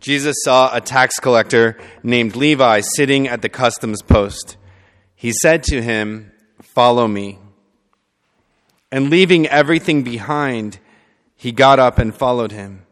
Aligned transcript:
Jesus 0.00 0.36
saw 0.44 0.74
a 0.74 0.80
tax 0.80 1.18
collector 1.18 1.76
named 2.02 2.36
Levi 2.36 2.80
sitting 2.80 3.26
at 3.26 3.42
the 3.42 3.48
customs 3.48 4.02
post. 4.02 4.56
He 5.14 5.32
said 5.32 5.64
to 5.64 5.82
him, 5.82 6.32
Follow 6.62 7.08
me. 7.08 7.38
And 8.92 9.10
leaving 9.10 9.46
everything 9.46 10.02
behind, 10.02 10.78
he 11.34 11.52
got 11.52 11.78
up 11.78 11.98
and 11.98 12.14
followed 12.14 12.52
him. 12.52 12.86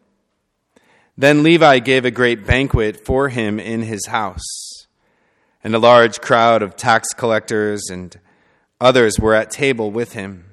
Then 1.16 1.42
Levi 1.42 1.79
gave 1.79 2.04
a 2.04 2.11
great 2.11 2.46
banquet 2.46 3.07
for 3.07 3.29
him 3.29 3.59
in 3.59 3.82
his 3.82 4.07
house, 4.07 4.86
and 5.64 5.75
a 5.75 5.79
large 5.79 6.20
crowd 6.20 6.62
of 6.62 6.77
tax 6.77 7.09
collectors 7.14 7.88
and 7.91 8.18
others 8.80 9.18
were 9.18 9.34
at 9.34 9.50
table 9.50 9.91
with 9.91 10.12
him. 10.12 10.45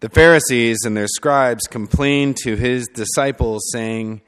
The 0.00 0.10
Pharisees 0.10 0.80
and 0.84 0.94
their 0.94 1.08
scribes 1.08 1.66
complained 1.66 2.36
to 2.42 2.56
his 2.56 2.86
disciples, 2.88 3.70
saying, 3.72 4.20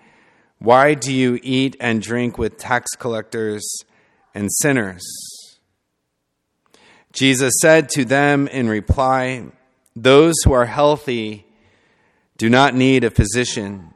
Why 0.58 0.94
do 0.94 1.12
you 1.12 1.38
eat 1.42 1.76
and 1.80 2.02
drink 2.02 2.36
with 2.36 2.58
tax 2.58 2.90
collectors 2.96 3.64
and 4.34 4.48
sinners? 4.60 5.04
Jesus 7.12 7.54
said 7.60 7.88
to 7.90 8.04
them 8.04 8.48
in 8.48 8.68
reply, 8.68 9.44
Those 9.94 10.34
who 10.44 10.52
are 10.52 10.66
healthy 10.66 11.46
do 12.36 12.50
not 12.50 12.74
need 12.74 13.04
a 13.04 13.10
physician, 13.10 13.92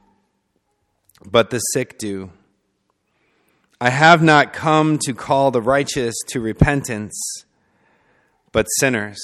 but 1.25 1.51
the 1.51 1.59
sick 1.59 1.99
do. 1.99 2.31
I 3.81 3.91
have 3.91 4.23
not 4.23 4.53
come 4.53 4.99
to 4.99 5.13
call 5.13 5.51
the 5.51 5.61
righteous 5.61 6.15
to 6.29 6.41
repentance, 6.41 7.45
but 8.53 8.67
sinners. 8.79 9.21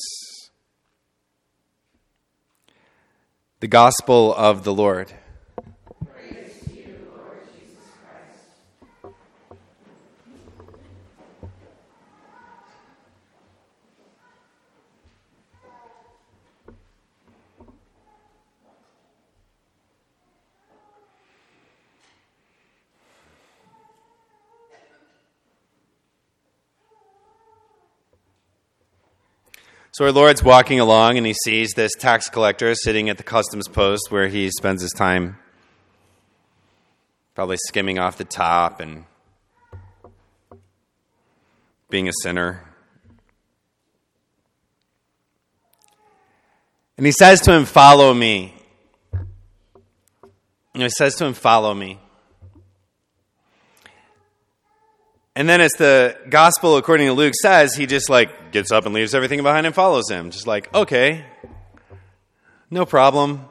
The 3.61 3.69
Gospel 3.69 4.35
of 4.35 4.65
the 4.65 4.75
Lord. 4.75 5.13
So 29.99 30.05
our 30.05 30.13
Lord's 30.13 30.45
walking 30.45 30.79
along 30.79 31.17
and 31.17 31.27
he 31.27 31.35
sees 31.35 31.73
this 31.73 31.91
tax 31.97 32.29
collector 32.29 32.73
sitting 32.77 33.09
at 33.09 33.17
the 33.17 33.25
customs 33.25 33.67
post 33.67 34.13
where 34.13 34.29
he 34.29 34.49
spends 34.49 34.81
his 34.81 34.93
time 34.93 35.37
probably 37.35 37.57
skimming 37.67 37.99
off 37.99 38.17
the 38.17 38.23
top 38.23 38.79
and 38.79 39.07
being 41.91 42.07
a 42.07 42.13
sinner. 42.23 42.63
And 46.97 47.05
he 47.05 47.11
says 47.11 47.41
to 47.41 47.53
him, 47.53 47.65
Follow 47.65 48.15
me. 48.15 48.55
And 50.75 50.85
he 50.85 50.91
says 50.91 51.17
to 51.17 51.25
him, 51.25 51.35
Follow 51.35 51.75
me. 51.75 51.99
And 55.39 55.49
then, 55.49 55.61
as 55.61 55.71
the 55.79 56.19
gospel 56.29 56.79
according 56.79 57.07
to 57.07 57.13
Luke 57.13 57.33
says, 57.41 57.73
he 57.77 57.87
just 57.87 58.11
like 58.11 58.51
gets 58.51 58.73
up 58.73 58.87
and 58.87 58.93
leaves 58.93 59.15
everything 59.15 59.41
behind 59.41 59.67
and 59.67 59.75
follows 59.75 60.11
him. 60.11 60.33
Just 60.33 60.49
like, 60.49 60.75
okay, 60.75 61.25
no 62.73 62.85
problem. 62.85 63.49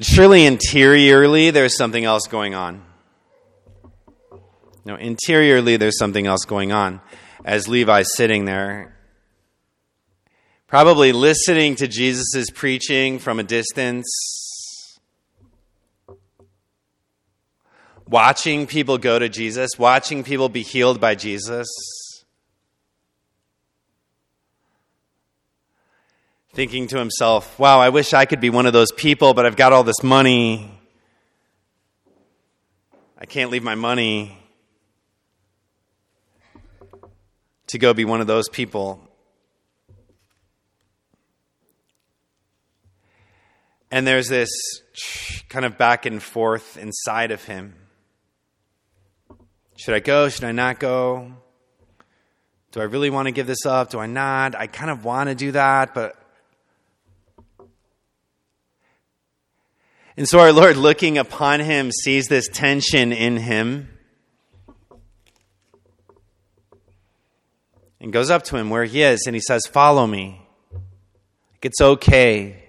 Surely, 0.00 0.46
interiorly, 0.46 1.50
there's 1.50 1.76
something 1.76 2.06
else 2.06 2.26
going 2.26 2.54
on. 2.54 2.82
No, 4.86 4.94
interiorly, 4.94 5.76
there's 5.76 5.98
something 5.98 6.26
else 6.26 6.46
going 6.46 6.72
on. 6.72 7.02
As 7.44 7.68
Levi's 7.68 8.14
sitting 8.14 8.46
there, 8.46 8.96
probably 10.68 11.12
listening 11.12 11.76
to 11.76 11.86
Jesus' 11.86 12.48
preaching 12.48 13.18
from 13.18 13.38
a 13.38 13.42
distance 13.42 14.41
watching 18.12 18.66
people 18.66 18.98
go 18.98 19.18
to 19.18 19.28
Jesus, 19.28 19.70
watching 19.78 20.22
people 20.22 20.50
be 20.50 20.62
healed 20.62 21.00
by 21.00 21.14
Jesus. 21.14 21.66
Thinking 26.52 26.86
to 26.88 26.98
himself, 26.98 27.58
wow, 27.58 27.80
I 27.80 27.88
wish 27.88 28.12
I 28.12 28.26
could 28.26 28.40
be 28.40 28.50
one 28.50 28.66
of 28.66 28.74
those 28.74 28.92
people, 28.92 29.32
but 29.32 29.46
I've 29.46 29.56
got 29.56 29.72
all 29.72 29.82
this 29.82 30.02
money. 30.02 30.70
I 33.18 33.24
can't 33.24 33.50
leave 33.50 33.62
my 33.62 33.74
money 33.74 34.38
to 37.68 37.78
go 37.78 37.94
be 37.94 38.04
one 38.04 38.20
of 38.20 38.26
those 38.26 38.50
people. 38.50 39.00
And 43.90 44.06
there's 44.06 44.28
this 44.28 44.50
kind 45.48 45.64
of 45.64 45.78
back 45.78 46.04
and 46.04 46.22
forth 46.22 46.76
inside 46.76 47.30
of 47.30 47.44
him. 47.44 47.74
Should 49.76 49.94
I 49.94 50.00
go? 50.00 50.28
Should 50.28 50.44
I 50.44 50.52
not 50.52 50.78
go? 50.78 51.32
Do 52.72 52.80
I 52.80 52.84
really 52.84 53.10
want 53.10 53.26
to 53.26 53.32
give 53.32 53.46
this 53.46 53.66
up? 53.66 53.90
Do 53.90 53.98
I 53.98 54.06
not? 54.06 54.54
I 54.54 54.66
kind 54.66 54.90
of 54.90 55.04
want 55.04 55.28
to 55.28 55.34
do 55.34 55.52
that, 55.52 55.94
but. 55.94 56.16
And 60.16 60.28
so 60.28 60.40
our 60.40 60.52
Lord, 60.52 60.76
looking 60.76 61.18
upon 61.18 61.60
him, 61.60 61.90
sees 61.90 62.28
this 62.28 62.48
tension 62.48 63.12
in 63.12 63.36
him 63.36 63.88
and 68.00 68.12
goes 68.12 68.30
up 68.30 68.42
to 68.44 68.56
him 68.56 68.68
where 68.68 68.84
he 68.84 69.02
is 69.02 69.24
and 69.26 69.34
he 69.34 69.40
says, 69.40 69.62
Follow 69.66 70.06
me. 70.06 70.42
It's 71.62 71.80
okay. 71.80 72.64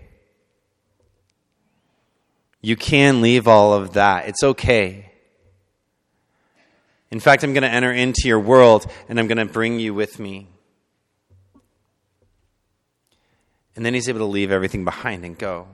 You 2.61 2.75
can 2.75 3.21
leave 3.21 3.47
all 3.47 3.73
of 3.73 3.93
that. 3.93 4.27
It's 4.27 4.43
okay. 4.43 5.12
In 7.13 7.19
fact, 7.19 7.43
I'm 7.43 7.53
going 7.53 7.61
to 7.61 7.69
enter 7.69 7.91
into 7.91 8.23
your 8.27 8.39
world 8.39 8.91
and 9.07 9.19
I'm 9.19 9.27
going 9.27 9.37
to 9.37 9.45
bring 9.45 9.79
you 9.79 9.93
with 9.93 10.17
me. 10.17 10.47
And 13.75 13.85
then 13.85 13.93
he's 13.93 14.09
able 14.09 14.21
to 14.21 14.25
leave 14.25 14.51
everything 14.51 14.83
behind 14.83 15.23
and 15.23 15.37
go. 15.37 15.67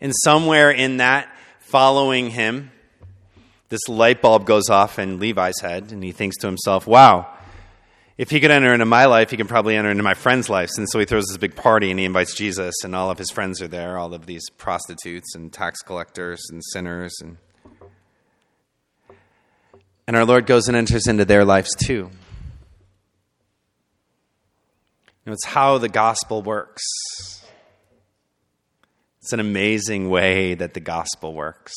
And 0.00 0.14
somewhere 0.24 0.70
in 0.70 0.96
that, 0.96 1.30
following 1.60 2.30
him, 2.30 2.70
this 3.68 3.86
light 3.86 4.22
bulb 4.22 4.46
goes 4.46 4.70
off 4.70 4.98
in 4.98 5.18
Levi's 5.18 5.60
head, 5.60 5.92
and 5.92 6.02
he 6.02 6.12
thinks 6.12 6.38
to 6.38 6.46
himself, 6.46 6.86
wow, 6.86 7.30
if 8.16 8.30
he 8.30 8.40
could 8.40 8.50
enter 8.50 8.72
into 8.72 8.86
my 8.86 9.04
life, 9.04 9.30
he 9.30 9.36
can 9.36 9.46
probably 9.46 9.76
enter 9.76 9.90
into 9.90 10.02
my 10.02 10.14
friend's 10.14 10.48
life. 10.48 10.70
And 10.78 10.88
so 10.88 10.98
he 10.98 11.04
throws 11.04 11.26
this 11.26 11.36
big 11.36 11.54
party 11.54 11.90
and 11.90 12.00
he 12.00 12.06
invites 12.06 12.34
Jesus, 12.34 12.76
and 12.82 12.94
all 12.94 13.10
of 13.10 13.18
his 13.18 13.30
friends 13.30 13.60
are 13.60 13.68
there, 13.68 13.98
all 13.98 14.14
of 14.14 14.24
these 14.24 14.48
prostitutes 14.56 15.34
and 15.34 15.52
tax 15.52 15.82
collectors 15.82 16.40
and 16.50 16.64
sinners 16.64 17.14
and 17.20 17.36
and 20.08 20.16
our 20.16 20.24
Lord 20.24 20.46
goes 20.46 20.68
and 20.68 20.76
enters 20.76 21.06
into 21.06 21.26
their 21.26 21.44
lives 21.44 21.68
too. 21.84 22.10
It's 25.26 25.44
how 25.44 25.76
the 25.76 25.90
gospel 25.90 26.40
works. 26.40 26.82
It's 29.20 29.34
an 29.34 29.40
amazing 29.40 30.08
way 30.08 30.54
that 30.54 30.72
the 30.72 30.80
gospel 30.80 31.34
works. 31.34 31.74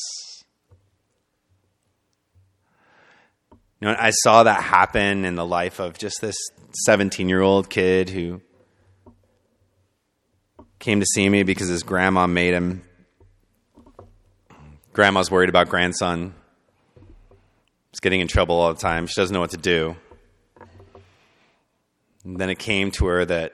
You 3.82 3.88
know, 3.88 3.96
I 3.98 4.12
saw 4.22 4.44
that 4.44 4.62
happen 4.62 5.26
in 5.26 5.34
the 5.34 5.44
life 5.44 5.78
of 5.78 5.98
just 5.98 6.22
this 6.22 6.36
17 6.86 7.28
year 7.28 7.42
old 7.42 7.68
kid 7.68 8.08
who 8.08 8.40
came 10.78 11.00
to 11.00 11.06
see 11.06 11.28
me 11.28 11.42
because 11.42 11.68
his 11.68 11.82
grandma 11.82 12.26
made 12.26 12.54
him. 12.54 12.80
Grandma's 14.94 15.30
worried 15.30 15.50
about 15.50 15.68
grandson 15.68 16.32
He's 17.92 18.00
getting 18.00 18.20
in 18.20 18.28
trouble 18.28 18.56
all 18.56 18.72
the 18.72 18.80
time. 18.80 19.06
She 19.06 19.14
doesn't 19.20 19.32
know 19.32 19.40
what 19.40 19.50
to 19.50 19.58
do. 19.58 19.96
And 22.24 22.38
then 22.38 22.50
it 22.50 22.58
came 22.58 22.90
to 22.92 23.06
her 23.06 23.24
that 23.24 23.52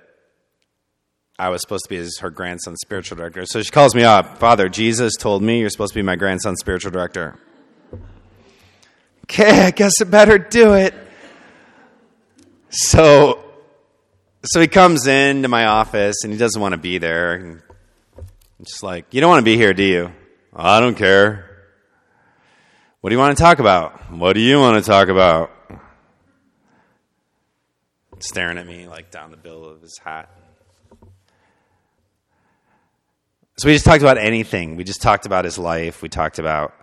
I 1.38 1.48
was 1.48 1.60
supposed 1.60 1.84
to 1.84 1.88
be 1.88 1.96
his, 1.96 2.18
her 2.18 2.30
grandson's 2.30 2.78
spiritual 2.80 3.16
director. 3.16 3.46
So 3.46 3.62
she 3.62 3.70
calls 3.70 3.94
me 3.94 4.04
up 4.04 4.38
Father, 4.38 4.68
Jesus 4.68 5.14
told 5.14 5.42
me 5.42 5.60
you're 5.60 5.70
supposed 5.70 5.92
to 5.92 5.98
be 5.98 6.02
my 6.02 6.16
grandson's 6.16 6.60
spiritual 6.60 6.90
director. 6.90 7.36
Okay, 9.24 9.66
I 9.66 9.70
guess 9.70 9.92
I 10.00 10.04
better 10.04 10.38
do 10.38 10.74
it. 10.74 10.94
So, 12.70 13.44
so 14.42 14.60
he 14.60 14.68
comes 14.68 15.06
into 15.06 15.48
my 15.48 15.66
office 15.66 16.16
and 16.22 16.32
he 16.32 16.38
doesn't 16.38 16.60
want 16.60 16.72
to 16.72 16.78
be 16.78 16.98
there. 16.98 17.34
And 17.34 17.62
I'm 18.16 18.64
just 18.64 18.82
like, 18.82 19.06
you 19.12 19.20
don't 19.20 19.30
want 19.30 19.40
to 19.40 19.44
be 19.44 19.56
here, 19.56 19.74
do 19.74 19.82
you? 19.82 20.12
I 20.54 20.80
don't 20.80 20.96
care. 20.96 21.47
What 23.00 23.10
do 23.10 23.14
you 23.14 23.20
want 23.20 23.38
to 23.38 23.40
talk 23.40 23.60
about? 23.60 24.10
What 24.10 24.32
do 24.32 24.40
you 24.40 24.58
want 24.58 24.84
to 24.84 24.90
talk 24.90 25.08
about? 25.08 25.52
Staring 28.18 28.58
at 28.58 28.66
me 28.66 28.88
like 28.88 29.12
down 29.12 29.30
the 29.30 29.36
bill 29.36 29.64
of 29.66 29.80
his 29.80 29.96
hat. 29.98 30.28
So 33.56 33.68
we 33.68 33.72
just 33.72 33.84
talked 33.84 34.02
about 34.02 34.18
anything. 34.18 34.74
We 34.74 34.82
just 34.82 35.00
talked 35.00 35.26
about 35.26 35.44
his 35.44 35.58
life. 35.58 36.02
We 36.02 36.08
talked 36.08 36.40
about 36.40 36.74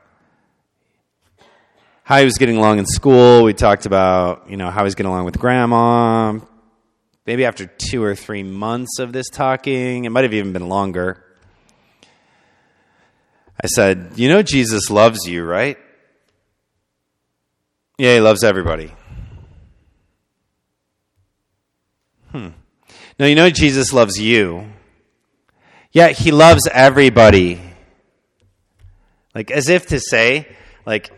how 2.03 2.19
he 2.19 2.23
was 2.23 2.37
getting 2.37 2.55
along 2.55 2.79
in 2.79 2.85
school. 2.85 3.43
We 3.43 3.53
talked 3.53 3.85
about, 3.85 4.49
you 4.49 4.55
know, 4.55 4.69
how 4.69 4.85
he's 4.85 4.95
getting 4.95 5.11
along 5.11 5.25
with 5.25 5.37
grandma. 5.37 6.39
Maybe 7.25 7.43
after 7.43 7.65
two 7.65 8.01
or 8.01 8.15
three 8.15 8.43
months 8.43 8.99
of 8.99 9.11
this 9.11 9.27
talking, 9.29 10.05
it 10.05 10.09
might 10.11 10.23
have 10.23 10.33
even 10.33 10.53
been 10.53 10.69
longer. 10.69 11.21
I 13.61 13.67
said, 13.67 14.13
You 14.15 14.29
know, 14.29 14.43
Jesus 14.43 14.89
loves 14.89 15.27
you, 15.27 15.43
right? 15.43 15.77
Yeah, 17.97 18.15
he 18.15 18.19
loves 18.19 18.43
everybody. 18.43 18.91
Hmm. 22.31 22.49
No, 23.17 23.25
you 23.25 23.35
know, 23.35 23.49
Jesus 23.49 23.93
loves 23.93 24.19
you. 24.19 24.67
Yeah, 25.93 26.09
he 26.09 26.31
loves 26.31 26.67
everybody. 26.67 27.61
Like, 29.33 29.49
as 29.49 29.69
if 29.69 29.87
to 29.87 29.99
say, 29.99 30.47
like, 30.85 31.11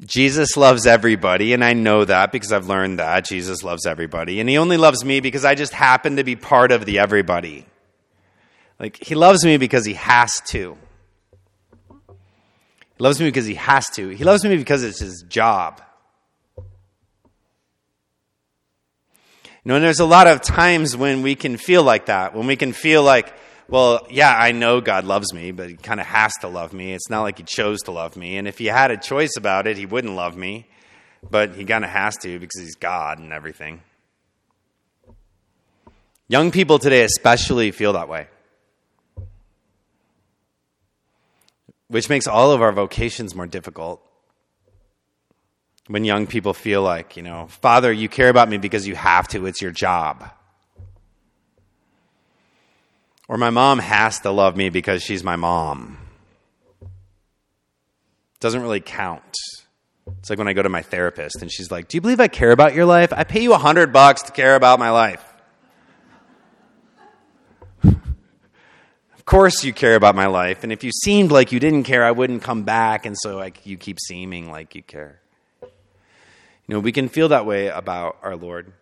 Jesus 0.00 0.56
loves 0.56 0.86
everybody, 0.86 1.52
and 1.52 1.62
I 1.62 1.74
know 1.74 2.04
that 2.04 2.32
because 2.32 2.52
I've 2.52 2.66
learned 2.66 2.98
that 2.98 3.26
Jesus 3.26 3.62
loves 3.62 3.84
everybody. 3.84 4.40
And 4.40 4.48
he 4.48 4.56
only 4.56 4.78
loves 4.78 5.04
me 5.04 5.20
because 5.20 5.44
I 5.44 5.54
just 5.54 5.74
happen 5.74 6.16
to 6.16 6.24
be 6.24 6.36
part 6.36 6.72
of 6.72 6.86
the 6.86 6.98
everybody. 6.98 7.66
Like, 8.80 8.96
he 9.02 9.14
loves 9.14 9.44
me 9.44 9.58
because 9.58 9.84
he 9.84 9.94
has 9.94 10.40
to. 10.46 10.76
He 11.90 13.02
loves 13.02 13.20
me 13.20 13.26
because 13.26 13.46
he 13.46 13.54
has 13.54 13.88
to. 13.90 14.08
He 14.08 14.24
loves 14.24 14.42
me 14.42 14.56
because 14.56 14.82
it's 14.82 15.00
his 15.00 15.22
job. 15.28 15.82
Know, 19.70 19.76
and 19.76 19.84
there's 19.84 20.00
a 20.00 20.04
lot 20.04 20.26
of 20.26 20.42
times 20.42 20.96
when 20.96 21.22
we 21.22 21.34
can 21.34 21.56
feel 21.56 21.82
like 21.82 22.06
that, 22.06 22.34
when 22.34 22.46
we 22.46 22.56
can 22.56 22.72
feel 22.72 23.02
like, 23.02 23.32
well, 23.68 24.06
yeah, 24.10 24.36
I 24.36 24.52
know 24.52 24.80
God 24.80 25.04
loves 25.04 25.32
me, 25.32 25.52
but 25.52 25.70
he 25.70 25.76
kind 25.76 26.00
of 26.00 26.06
has 26.06 26.34
to 26.42 26.48
love 26.48 26.72
me. 26.74 26.92
It's 26.92 27.08
not 27.08 27.22
like 27.22 27.38
he 27.38 27.44
chose 27.44 27.80
to 27.82 27.92
love 27.92 28.16
me. 28.16 28.36
And 28.36 28.46
if 28.46 28.58
he 28.58 28.66
had 28.66 28.90
a 28.90 28.96
choice 28.96 29.36
about 29.38 29.66
it, 29.66 29.78
he 29.78 29.86
wouldn't 29.86 30.14
love 30.14 30.36
me, 30.36 30.66
but 31.30 31.54
he 31.54 31.64
kind 31.64 31.84
of 31.84 31.90
has 31.90 32.16
to 32.18 32.38
because 32.38 32.60
he's 32.60 32.74
God 32.74 33.18
and 33.18 33.32
everything. 33.32 33.80
Young 36.28 36.50
people 36.50 36.78
today 36.78 37.02
especially 37.02 37.70
feel 37.70 37.94
that 37.94 38.08
way. 38.08 38.28
Which 41.88 42.08
makes 42.08 42.26
all 42.26 42.52
of 42.52 42.60
our 42.60 42.72
vocations 42.72 43.34
more 43.34 43.46
difficult. 43.46 44.06
When 45.86 46.04
young 46.04 46.26
people 46.26 46.54
feel 46.54 46.82
like, 46.82 47.16
you 47.16 47.22
know, 47.22 47.46
Father, 47.48 47.92
you 47.92 48.08
care 48.08 48.30
about 48.30 48.48
me 48.48 48.56
because 48.56 48.86
you 48.86 48.94
have 48.94 49.28
to, 49.28 49.46
it's 49.46 49.60
your 49.60 49.70
job. 49.70 50.30
Or 53.28 53.36
my 53.38 53.50
mom 53.50 53.78
has 53.78 54.20
to 54.20 54.30
love 54.30 54.56
me 54.56 54.70
because 54.70 55.02
she's 55.02 55.22
my 55.22 55.36
mom. 55.36 55.98
Doesn't 58.40 58.60
really 58.60 58.80
count. 58.80 59.22
It's 60.18 60.28
like 60.28 60.38
when 60.38 60.48
I 60.48 60.52
go 60.52 60.62
to 60.62 60.68
my 60.68 60.82
therapist 60.82 61.40
and 61.40 61.50
she's 61.50 61.70
like, 61.70 61.88
Do 61.88 61.96
you 61.96 62.02
believe 62.02 62.20
I 62.20 62.28
care 62.28 62.50
about 62.50 62.74
your 62.74 62.84
life? 62.84 63.12
I 63.12 63.24
pay 63.24 63.42
you 63.42 63.54
a 63.54 63.58
hundred 63.58 63.92
bucks 63.92 64.22
to 64.22 64.32
care 64.32 64.54
about 64.54 64.78
my 64.78 64.90
life. 64.90 65.24
of 67.84 69.24
course 69.24 69.64
you 69.64 69.72
care 69.72 69.96
about 69.96 70.14
my 70.14 70.26
life. 70.26 70.62
And 70.62 70.72
if 70.72 70.84
you 70.84 70.90
seemed 70.92 71.32
like 71.32 71.52
you 71.52 71.60
didn't 71.60 71.84
care, 71.84 72.04
I 72.04 72.10
wouldn't 72.10 72.42
come 72.42 72.64
back. 72.64 73.06
And 73.06 73.16
so 73.18 73.36
like 73.36 73.64
you 73.64 73.78
keep 73.78 73.98
seeming 73.98 74.50
like 74.50 74.74
you 74.74 74.82
care. 74.82 75.20
You 76.66 76.74
know, 76.74 76.80
we 76.80 76.92
can 76.92 77.08
feel 77.08 77.28
that 77.28 77.46
way 77.46 77.68
about 77.68 78.16
our 78.22 78.36
Lord. 78.36 78.72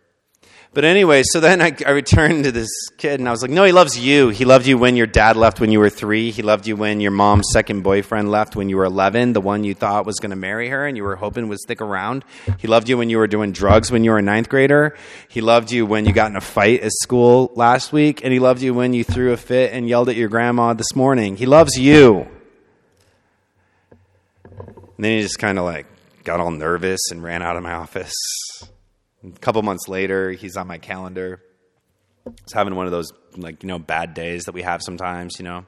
But 0.73 0.85
anyway, 0.85 1.21
so 1.23 1.39
then 1.39 1.61
I, 1.61 1.75
I, 1.85 1.91
returned 1.91 2.45
to 2.45 2.51
this 2.51 2.71
kid 2.97 3.19
and 3.19 3.29
I 3.29 3.31
was 3.31 3.43
like, 3.43 3.51
no, 3.51 3.63
he 3.63 3.71
loves 3.71 3.99
you. 3.99 4.29
He 4.29 4.43
loved 4.43 4.65
you 4.65 4.75
when 4.75 4.95
your 4.95 5.05
dad 5.05 5.37
left 5.37 5.59
when 5.59 5.71
you 5.71 5.79
were 5.79 5.89
three. 5.89 6.31
He 6.31 6.41
loved 6.41 6.65
you 6.65 6.75
when 6.75 6.99
your 6.99 7.11
mom's 7.11 7.49
second 7.53 7.83
boyfriend 7.83 8.31
left 8.31 8.55
when 8.55 8.69
you 8.69 8.77
were 8.77 8.85
11, 8.85 9.33
the 9.33 9.41
one 9.41 9.63
you 9.63 9.75
thought 9.75 10.07
was 10.07 10.15
going 10.15 10.31
to 10.31 10.35
marry 10.35 10.69
her 10.69 10.87
and 10.87 10.97
you 10.97 11.03
were 11.03 11.15
hoping 11.15 11.47
would 11.47 11.59
stick 11.59 11.79
around. 11.79 12.25
He 12.57 12.67
loved 12.67 12.89
you 12.89 12.97
when 12.97 13.11
you 13.11 13.19
were 13.19 13.27
doing 13.27 13.51
drugs 13.51 13.91
when 13.91 14.03
you 14.03 14.09
were 14.09 14.17
a 14.17 14.23
ninth 14.23 14.49
grader. 14.49 14.97
He 15.27 15.41
loved 15.41 15.71
you 15.71 15.85
when 15.85 16.05
you 16.05 16.11
got 16.11 16.31
in 16.31 16.37
a 16.37 16.41
fight 16.41 16.81
at 16.81 16.91
school 16.91 17.51
last 17.53 17.93
week. 17.93 18.23
And 18.23 18.33
he 18.33 18.39
loved 18.39 18.63
you 18.63 18.73
when 18.73 18.93
you 18.93 19.03
threw 19.03 19.31
a 19.31 19.37
fit 19.37 19.73
and 19.73 19.87
yelled 19.87 20.09
at 20.09 20.15
your 20.15 20.29
grandma 20.29 20.73
this 20.73 20.95
morning. 20.95 21.37
He 21.37 21.45
loves 21.45 21.77
you. 21.77 22.27
And 24.49 25.05
then 25.05 25.17
he 25.17 25.21
just 25.21 25.37
kind 25.37 25.59
of 25.59 25.65
like 25.65 25.85
got 26.23 26.39
all 26.39 26.51
nervous 26.51 26.99
and 27.11 27.23
ran 27.23 27.41
out 27.41 27.55
of 27.55 27.63
my 27.63 27.73
office. 27.73 28.13
A 29.23 29.39
couple 29.39 29.61
months 29.61 29.87
later, 29.87 30.31
he's 30.31 30.57
on 30.57 30.67
my 30.67 30.77
calendar. 30.77 31.41
He's 32.25 32.53
having 32.53 32.75
one 32.75 32.85
of 32.85 32.91
those 32.91 33.11
like 33.35 33.63
you 33.63 33.67
know 33.67 33.79
bad 33.79 34.13
days 34.13 34.45
that 34.45 34.53
we 34.53 34.61
have 34.61 34.81
sometimes, 34.81 35.39
you 35.39 35.45
know. 35.45 35.65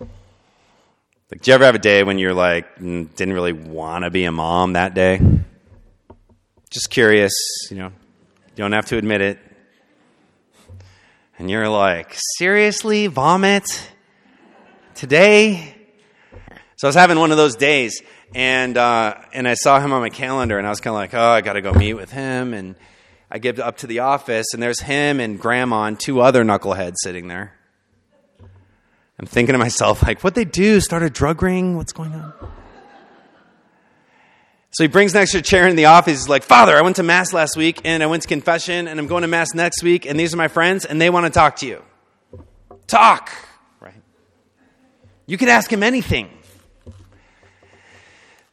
Like, 0.00 1.42
do 1.42 1.50
you 1.50 1.54
ever 1.54 1.64
have 1.64 1.74
a 1.74 1.80
day 1.80 2.02
when 2.02 2.18
you're 2.18 2.34
like 2.34 2.76
didn't 2.78 3.32
really 3.32 3.52
want 3.52 4.04
to 4.04 4.10
be 4.10 4.24
a 4.24 4.32
mom 4.32 4.74
that 4.74 4.94
day? 4.94 5.20
Just 6.70 6.90
curious, 6.90 7.32
you 7.70 7.76
know. 7.76 7.88
You 7.88 8.56
don't 8.56 8.72
have 8.72 8.86
to 8.86 8.96
admit 8.96 9.20
it. 9.20 9.38
And 11.38 11.50
you're 11.50 11.68
like, 11.68 12.14
seriously, 12.36 13.06
vomit 13.06 13.64
today? 14.94 15.74
So 16.76 16.86
I 16.86 16.88
was 16.88 16.94
having 16.94 17.18
one 17.18 17.30
of 17.30 17.36
those 17.38 17.56
days, 17.56 18.02
and 18.34 18.76
uh, 18.76 19.14
and 19.32 19.48
I 19.48 19.54
saw 19.54 19.80
him 19.80 19.92
on 19.92 20.00
my 20.00 20.10
calendar, 20.10 20.58
and 20.58 20.66
I 20.66 20.70
was 20.70 20.80
kind 20.80 20.94
of 20.94 20.98
like, 20.98 21.14
oh, 21.14 21.30
I 21.30 21.40
got 21.40 21.54
to 21.54 21.62
go 21.62 21.72
meet 21.72 21.94
with 21.94 22.12
him. 22.12 22.54
And 22.54 22.76
I 23.30 23.38
get 23.38 23.58
up 23.58 23.78
to 23.78 23.86
the 23.86 24.00
office, 24.00 24.54
and 24.54 24.62
there's 24.62 24.80
him 24.80 25.20
and 25.20 25.38
Grandma 25.38 25.84
and 25.84 25.98
two 25.98 26.20
other 26.20 26.44
knuckleheads 26.44 26.96
sitting 27.02 27.28
there. 27.28 27.54
I'm 29.18 29.26
thinking 29.26 29.52
to 29.52 29.58
myself, 29.58 30.02
like, 30.02 30.24
what 30.24 30.34
they 30.34 30.44
do? 30.44 30.80
Start 30.80 31.02
a 31.02 31.10
drug 31.10 31.42
ring? 31.42 31.76
What's 31.76 31.92
going 31.92 32.14
on? 32.14 32.32
So 34.72 34.84
he 34.84 34.88
brings 34.88 35.14
an 35.14 35.20
extra 35.20 35.42
chair 35.42 35.66
in 35.66 35.76
the 35.76 35.86
office. 35.86 36.20
He's 36.20 36.28
like, 36.28 36.44
Father, 36.44 36.76
I 36.76 36.82
went 36.82 36.96
to 36.96 37.02
Mass 37.02 37.32
last 37.32 37.56
week, 37.56 37.80
and 37.84 38.02
I 38.02 38.06
went 38.06 38.22
to 38.22 38.28
confession, 38.28 38.88
and 38.88 38.98
I'm 38.98 39.08
going 39.08 39.22
to 39.22 39.28
Mass 39.28 39.52
next 39.52 39.82
week, 39.82 40.06
and 40.06 40.18
these 40.18 40.32
are 40.32 40.36
my 40.36 40.48
friends, 40.48 40.84
and 40.84 41.00
they 41.00 41.10
want 41.10 41.26
to 41.26 41.30
talk 41.30 41.56
to 41.56 41.66
you. 41.66 41.82
Talk! 42.86 43.30
Right? 43.80 44.00
You 45.26 45.36
could 45.36 45.48
ask 45.48 45.70
him 45.70 45.82
anything 45.82 46.30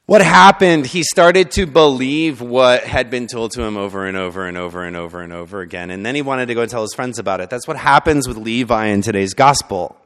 what 0.07 0.21
happened, 0.21 0.86
he 0.86 1.04
started 1.04 1.51
to 1.51 1.65
believe 1.65 2.39
what 2.39 2.86
had 2.86 3.09
been 3.09 3.27
told 3.27 3.51
to 3.51 3.62
him 3.62 3.75
over 3.75 4.06
and 4.06 4.15
over 4.15 4.48
and 4.48 4.57
over 4.57 4.86
and 4.86 4.95
over 4.95 5.21
and 5.21 5.33
over 5.33 5.59
again. 5.59 5.92
And 5.92 6.06
then 6.06 6.15
he 6.15 6.21
wanted 6.21 6.45
to 6.45 6.56
go 6.56 6.62
and 6.62 6.71
tell 6.71 6.81
his 6.81 6.94
friends 6.94 7.19
about 7.19 7.42
it. 7.42 7.50
That's 7.50 7.68
what 7.68 7.75
happens 7.75 8.25
with 8.25 8.38
Levi 8.38 8.86
in 8.86 9.01
today's 9.01 9.33
gospel. 9.33 9.98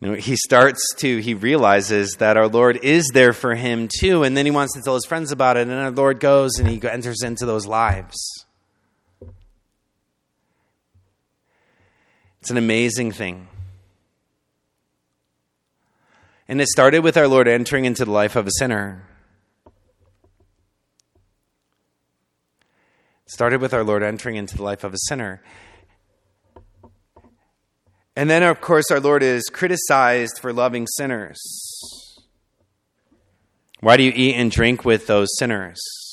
You 0.00 0.08
know, 0.08 0.14
he 0.14 0.34
starts 0.34 0.82
to, 0.96 1.18
he 1.18 1.34
realizes 1.34 2.16
that 2.20 2.38
our 2.38 2.48
Lord 2.48 2.78
is 2.82 3.10
there 3.12 3.34
for 3.34 3.54
him 3.54 3.88
too. 4.00 4.22
And 4.22 4.34
then 4.34 4.46
he 4.46 4.50
wants 4.50 4.72
to 4.74 4.80
tell 4.82 4.94
his 4.94 5.04
friends 5.04 5.30
about 5.30 5.58
it. 5.58 5.68
And 5.68 5.72
our 5.72 5.90
Lord 5.90 6.20
goes 6.20 6.58
and 6.58 6.66
he 6.66 6.80
enters 6.88 7.22
into 7.22 7.44
those 7.44 7.66
lives. 7.66 8.16
It's 12.40 12.50
an 12.50 12.56
amazing 12.56 13.12
thing. 13.12 13.48
And 16.46 16.60
it 16.60 16.68
started 16.68 17.00
with 17.00 17.16
our 17.16 17.26
Lord 17.26 17.48
entering 17.48 17.84
into 17.84 18.04
the 18.04 18.10
life 18.10 18.36
of 18.36 18.46
a 18.46 18.50
sinner. 18.58 19.06
Started 23.26 23.60
with 23.60 23.72
our 23.72 23.82
Lord 23.82 24.02
entering 24.02 24.36
into 24.36 24.56
the 24.56 24.62
life 24.62 24.84
of 24.84 24.92
a 24.92 24.98
sinner. 25.08 25.42
And 28.14 28.30
then, 28.30 28.42
of 28.42 28.60
course, 28.60 28.90
our 28.90 29.00
Lord 29.00 29.22
is 29.22 29.44
criticized 29.44 30.38
for 30.38 30.52
loving 30.52 30.86
sinners. 30.86 31.40
Why 33.80 33.96
do 33.96 34.02
you 34.02 34.12
eat 34.14 34.34
and 34.34 34.50
drink 34.50 34.84
with 34.84 35.06
those 35.06 35.28
sinners? 35.36 36.03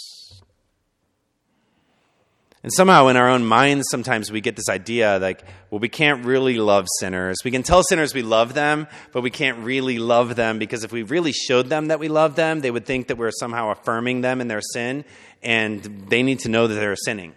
And 2.63 2.72
somehow 2.72 3.08
in 3.08 3.18
our 3.18 3.27
own 3.27 3.44
minds, 3.44 3.88
sometimes 3.89 4.32
we 4.32 4.39
get 4.39 4.56
this 4.56 4.70
idea 4.70 5.18
like, 5.20 5.44
well, 5.72 5.80
we 5.80 5.89
can't 5.89 6.24
really 6.25 6.60
love 6.60 6.86
sinners. 7.00 7.38
We 7.44 7.50
can 7.50 7.63
tell 7.63 7.82
sinners 7.82 8.13
we 8.13 8.22
love 8.22 8.53
them, 8.53 8.88
but 9.12 9.22
we 9.22 9.32
can't 9.32 9.63
really 9.63 9.98
love 9.98 10.36
them 10.36 10.60
because 10.60 10.84
if 10.84 10.91
we 10.91 11.01
really 11.01 11.32
showed 11.32 11.70
them 11.70 11.88
that 11.88 12.00
we 12.00 12.08
love 12.08 12.36
them, 12.36 12.62
they 12.62 12.70
would 12.70 12.86
think 12.86 13.08
that 13.08 13.18
we're 13.18 13.32
somehow 13.32 13.72
affirming 13.72 14.22
them 14.22 14.41
in 14.41 14.48
their 14.48 14.62
sin, 14.62 15.06
and 15.41 16.06
they 16.08 16.22
need 16.22 16.39
to 16.39 16.50
know 16.50 16.68
that 16.68 16.75
they're 16.75 16.96
sinning. 16.96 17.34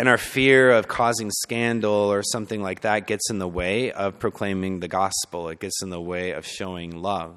And 0.00 0.08
our 0.08 0.18
fear 0.18 0.72
of 0.72 0.88
causing 0.88 1.30
scandal 1.30 1.92
or 1.92 2.24
something 2.24 2.60
like 2.60 2.80
that 2.80 3.06
gets 3.06 3.30
in 3.30 3.38
the 3.38 3.46
way 3.46 3.92
of 3.92 4.18
proclaiming 4.18 4.80
the 4.80 4.88
gospel. 4.88 5.48
It 5.50 5.60
gets 5.60 5.80
in 5.80 5.90
the 5.90 6.00
way 6.00 6.32
of 6.32 6.44
showing 6.44 7.00
love. 7.00 7.36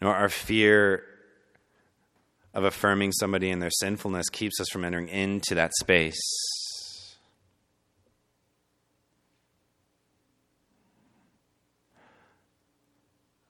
Nor 0.00 0.14
our 0.14 0.28
fear 0.28 1.04
of 2.54 2.64
affirming 2.64 3.12
somebody 3.12 3.50
in 3.50 3.58
their 3.58 3.70
sinfulness 3.70 4.28
keeps 4.28 4.60
us 4.60 4.68
from 4.68 4.84
entering 4.84 5.08
into 5.08 5.54
that 5.54 5.72
space. 5.74 6.20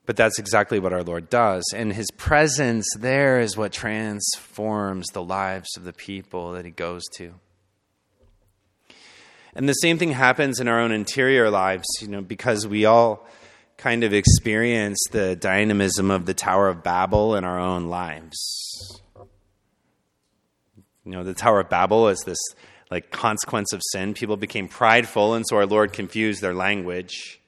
But 0.09 0.17
that's 0.17 0.39
exactly 0.39 0.79
what 0.79 0.95
our 0.95 1.03
Lord 1.03 1.29
does. 1.29 1.63
And 1.77 1.93
his 1.93 2.11
presence 2.17 2.87
there 2.99 3.41
is 3.41 3.59
what 3.59 3.73
transforms 3.73 5.07
the 5.09 5.23
lives 5.23 5.69
of 5.77 5.85
the 5.85 5.93
people 5.93 6.53
that 6.53 6.65
he 6.65 6.71
goes 6.71 7.03
to. 7.17 7.35
And 9.55 9.69
the 9.69 9.75
same 9.75 9.99
thing 9.99 10.13
happens 10.13 10.61
in 10.61 10.69
our 10.69 10.81
own 10.81 10.93
interior 10.93 11.51
lives, 11.51 11.85
you 12.01 12.09
know, 12.09 12.23
because 12.23 12.67
we 12.67 12.87
all 12.87 13.27
kind 13.79 14.03
of 14.03 14.13
experience 14.13 14.99
the 15.13 15.37
dynamism 15.37 16.11
of 16.11 16.27
the 16.27 16.35
Tower 16.35 16.69
of 16.69 16.83
Babel 16.83 17.37
in 17.37 17.45
our 17.45 17.59
own 17.59 17.87
lives. 17.87 19.01
You 21.05 21.13
know, 21.13 21.25
the 21.25 21.33
Tower 21.33 21.61
of 21.61 21.71
Babel 21.71 22.09
is 22.09 22.21
this 22.27 22.39
like 22.91 23.11
consequence 23.11 23.73
of 23.73 23.81
sin. 23.93 24.15
People 24.15 24.37
became 24.37 24.67
prideful, 24.69 25.35
and 25.35 25.47
so 25.47 25.57
our 25.57 25.67
Lord 25.67 25.93
confused 25.93 26.43
their 26.43 26.55
language. 26.55 27.41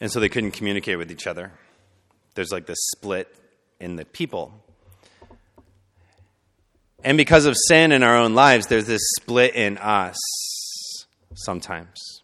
And 0.00 0.10
so 0.10 0.18
they 0.18 0.28
couldn't 0.28 0.52
communicate 0.52 0.98
with 0.98 1.12
each 1.12 1.26
other. 1.26 1.52
There's 2.34 2.50
like 2.50 2.66
this 2.66 2.78
split 2.96 3.28
in 3.78 3.96
the 3.96 4.04
people. 4.04 4.52
And 7.04 7.16
because 7.16 7.46
of 7.46 7.54
sin 7.68 7.92
in 7.92 8.02
our 8.02 8.16
own 8.16 8.34
lives, 8.34 8.66
there's 8.66 8.86
this 8.86 9.02
split 9.20 9.54
in 9.54 9.78
us 9.78 10.16
sometimes. 11.34 12.19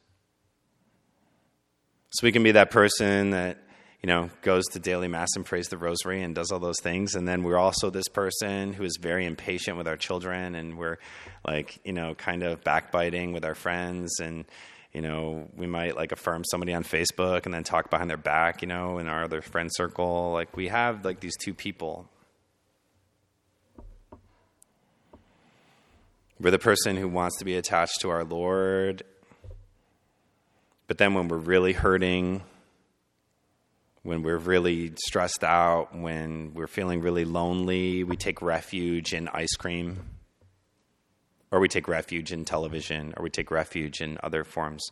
So 2.17 2.27
we 2.27 2.33
can 2.33 2.43
be 2.43 2.53
that 2.53 2.71
person 2.71 3.31
that, 3.31 3.59
you 4.03 4.07
know, 4.07 4.31
goes 4.41 4.65
to 4.69 4.79
daily 4.79 5.07
mass 5.07 5.29
and 5.37 5.45
prays 5.45 5.69
the 5.69 5.77
rosary 5.77 6.23
and 6.23 6.35
does 6.35 6.51
all 6.51 6.59
those 6.59 6.81
things. 6.81 7.15
And 7.15 7.29
then 7.29 7.43
we're 7.43 7.59
also 7.59 7.91
this 7.91 8.09
person 8.09 8.73
who 8.73 8.85
is 8.85 8.97
very 8.99 9.27
impatient 9.27 9.77
with 9.77 9.87
our 9.87 9.99
children 9.99 10.55
and 10.55 10.79
we're 10.79 10.97
like, 11.47 11.79
you 11.85 11.93
know, 11.93 12.15
kind 12.15 12.43
of 12.43 12.65
backbiting 12.65 13.33
with 13.33 13.45
our 13.45 13.55
friends 13.55 14.19
and, 14.19 14.47
you 14.95 15.03
know, 15.03 15.47
we 15.59 15.67
might 15.67 15.95
like 15.95 16.11
affirm 16.11 16.43
somebody 16.51 16.73
on 16.73 16.85
Facebook 16.85 17.45
and 17.45 17.53
then 17.53 17.65
talk 17.65 17.91
behind 17.91 18.09
their 18.09 18.17
back, 18.17 18.63
you 18.63 18.69
know, 18.69 18.97
in 18.97 19.09
our 19.09 19.25
other 19.25 19.43
friend 19.43 19.69
circle. 19.71 20.33
Like 20.33 20.57
we 20.57 20.69
have 20.69 21.05
like 21.05 21.21
these 21.21 21.37
two 21.37 21.53
people 21.53 22.09
We're 26.39 26.51
the 26.51 26.59
person 26.59 26.97
who 26.97 27.09
wants 27.09 27.39
to 27.39 27.47
be 27.47 27.57
attached 27.57 28.03
to 28.03 28.11
our 28.11 28.23
Lord. 28.23 29.05
But 30.87 30.99
then 30.99 31.15
when 31.15 31.29
we're 31.29 31.39
really 31.39 31.73
hurting, 31.73 32.43
when 34.03 34.23
we're 34.23 34.39
really 34.39 34.93
stressed 35.07 35.43
out, 35.43 35.97
when 35.97 36.55
we're 36.55 36.69
feeling 36.69 37.01
really 37.01 37.25
lonely, 37.25 38.05
we 38.05 38.17
take 38.17 38.41
refuge 38.41 39.13
in 39.13 39.29
ice 39.29 39.55
cream, 39.59 40.05
or 41.51 41.59
we 41.59 41.69
take 41.69 41.89
refuge 41.89 42.33
in 42.33 42.45
television, 42.45 43.15
or 43.17 43.25
we 43.25 43.31
take 43.31 43.51
refuge 43.51 44.01
in 44.01 44.17
other 44.23 44.45
forms 44.45 44.85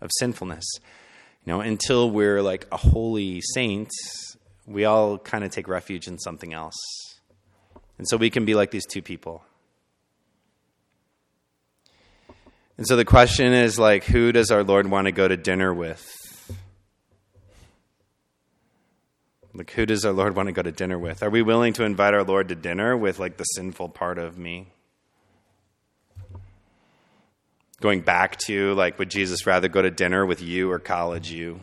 of 0.00 0.10
sinfulness. 0.18 0.64
You 1.44 1.52
know, 1.52 1.60
until 1.60 2.10
we're 2.10 2.40
like 2.40 2.66
a 2.72 2.78
holy 2.78 3.42
saint, 3.54 3.90
we 4.66 4.86
all 4.86 5.18
kind 5.18 5.44
of 5.44 5.50
take 5.50 5.68
refuge 5.68 6.06
in 6.06 6.18
something 6.18 6.54
else. 6.54 6.76
And 7.98 8.08
so 8.08 8.16
we 8.16 8.30
can 8.30 8.44
be 8.44 8.54
like 8.54 8.70
these 8.70 8.86
two 8.86 9.02
people. 9.02 9.44
And 12.76 12.86
so 12.86 12.96
the 12.96 13.04
question 13.04 13.52
is 13.52 13.78
like, 13.78 14.04
who 14.04 14.32
does 14.32 14.50
our 14.50 14.64
Lord 14.64 14.90
want 14.90 15.06
to 15.06 15.12
go 15.12 15.28
to 15.28 15.36
dinner 15.36 15.72
with? 15.72 16.18
Like, 19.54 19.70
who 19.72 19.84
does 19.84 20.04
our 20.06 20.12
Lord 20.12 20.34
want 20.34 20.46
to 20.46 20.52
go 20.52 20.62
to 20.62 20.72
dinner 20.72 20.98
with? 20.98 21.22
Are 21.22 21.28
we 21.28 21.42
willing 21.42 21.74
to 21.74 21.84
invite 21.84 22.14
our 22.14 22.24
Lord 22.24 22.48
to 22.48 22.54
dinner 22.54 22.96
with 22.96 23.18
like 23.18 23.36
the 23.36 23.44
sinful 23.44 23.90
part 23.90 24.18
of 24.18 24.38
me? 24.38 24.72
Going 27.80 28.00
back 28.00 28.36
to 28.46 28.72
like, 28.74 28.98
would 28.98 29.10
Jesus 29.10 29.46
rather 29.46 29.68
go 29.68 29.82
to 29.82 29.90
dinner 29.90 30.24
with 30.24 30.40
you 30.40 30.70
or 30.70 30.78
college 30.78 31.30
you? 31.30 31.60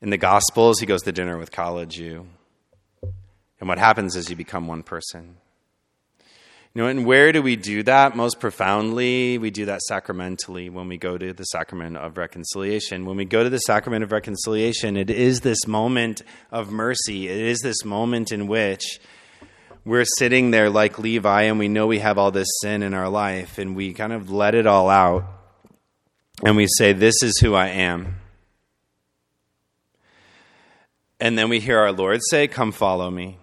In 0.00 0.10
the 0.10 0.16
Gospels, 0.16 0.78
he 0.78 0.86
goes 0.86 1.02
to 1.02 1.12
dinner 1.12 1.36
with 1.36 1.50
college 1.50 1.98
you. 1.98 2.26
And 3.60 3.68
what 3.68 3.78
happens 3.78 4.16
is 4.16 4.30
you 4.30 4.36
become 4.36 4.66
one 4.66 4.82
person. 4.82 5.36
Know, 6.76 6.88
and 6.88 7.06
where 7.06 7.32
do 7.32 7.40
we 7.40 7.56
do 7.56 7.82
that 7.84 8.14
most 8.16 8.38
profoundly? 8.38 9.38
We 9.38 9.50
do 9.50 9.64
that 9.64 9.80
sacramentally 9.80 10.68
when 10.68 10.88
we 10.88 10.98
go 10.98 11.16
to 11.16 11.32
the 11.32 11.44
sacrament 11.44 11.96
of 11.96 12.18
reconciliation. 12.18 13.06
When 13.06 13.16
we 13.16 13.24
go 13.24 13.42
to 13.42 13.48
the 13.48 13.60
sacrament 13.60 14.04
of 14.04 14.12
reconciliation, 14.12 14.98
it 14.98 15.08
is 15.08 15.40
this 15.40 15.66
moment 15.66 16.20
of 16.52 16.70
mercy. 16.70 17.30
It 17.30 17.38
is 17.38 17.60
this 17.60 17.82
moment 17.82 18.30
in 18.30 18.46
which 18.46 19.00
we're 19.86 20.04
sitting 20.18 20.50
there 20.50 20.68
like 20.68 20.98
Levi 20.98 21.44
and 21.44 21.58
we 21.58 21.68
know 21.68 21.86
we 21.86 22.00
have 22.00 22.18
all 22.18 22.30
this 22.30 22.58
sin 22.60 22.82
in 22.82 22.92
our 22.92 23.08
life 23.08 23.56
and 23.56 23.74
we 23.74 23.94
kind 23.94 24.12
of 24.12 24.30
let 24.30 24.54
it 24.54 24.66
all 24.66 24.90
out 24.90 25.24
and 26.44 26.58
we 26.58 26.66
say, 26.76 26.92
This 26.92 27.22
is 27.22 27.38
who 27.38 27.54
I 27.54 27.68
am. 27.68 28.16
And 31.18 31.38
then 31.38 31.48
we 31.48 31.58
hear 31.58 31.78
our 31.78 31.92
Lord 31.92 32.20
say, 32.28 32.46
Come 32.46 32.70
follow 32.70 33.10
me. 33.10 33.38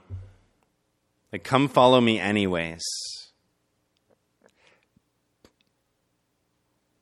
Like, 1.32 1.44
come 1.44 1.68
follow 1.68 2.00
me 2.00 2.20
anyways. 2.20 2.84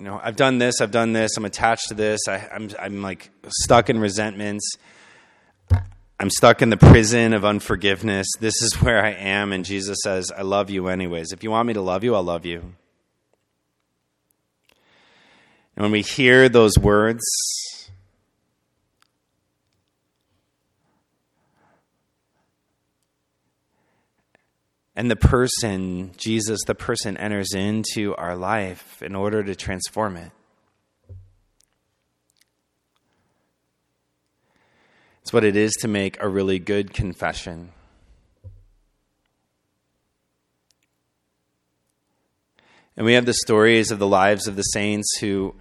You 0.02 0.08
know, 0.08 0.20
I've 0.24 0.36
done 0.36 0.58
this, 0.58 0.82
I've 0.82 0.90
done 0.90 1.14
this, 1.14 1.38
I'm 1.38 1.46
attached 1.46 1.90
to 1.90 1.94
this, 1.94 2.22
I, 2.28 2.50
I'm, 2.52 2.72
I'm 2.80 3.04
like 3.04 3.30
stuck 3.50 3.88
in 3.88 4.00
resentments. 4.00 4.68
I'm 6.20 6.32
stuck 6.32 6.64
in 6.64 6.72
the 6.72 6.78
prison 6.78 7.34
of 7.34 7.46
unforgiveness. 7.46 8.26
This 8.40 8.64
is 8.64 8.82
where 8.82 9.06
I 9.06 9.12
am. 9.12 9.54
And 9.54 9.64
Jesus 9.64 10.00
says, 10.04 10.32
I 10.36 10.42
love 10.42 10.72
you 10.72 10.88
anyways. 10.88 11.32
If 11.34 11.44
you 11.44 11.52
want 11.52 11.68
me 11.68 11.74
to 11.74 11.82
love 11.82 12.04
you, 12.04 12.16
I'll 12.16 12.24
love 12.24 12.48
you. 12.48 12.62
And 15.76 15.84
when 15.84 15.92
we 15.92 16.02
hear 16.02 16.50
those 16.50 16.80
words, 16.80 17.22
And 24.96 25.10
the 25.10 25.16
person, 25.16 26.12
Jesus, 26.18 26.60
the 26.68 26.76
person, 26.76 27.16
enters 27.18 27.54
into 27.54 28.14
our 28.16 28.36
life 28.36 29.02
in 29.02 29.16
order 29.16 29.44
to 29.44 29.56
transform 29.56 30.18
it. 30.18 30.32
It's 35.22 35.32
what 35.32 35.44
it 35.44 35.56
is 35.56 35.74
to 35.82 35.88
make 35.88 36.22
a 36.22 36.28
really 36.28 36.60
good 36.60 36.94
confession. 36.94 37.72
And 42.98 43.06
we 43.06 43.14
have 43.14 43.26
the 43.26 43.34
stories 43.34 43.92
of 43.92 44.00
the 44.00 44.08
lives 44.08 44.48
of 44.48 44.56
the 44.56 44.64
saints 44.64 45.08
who 45.20 45.56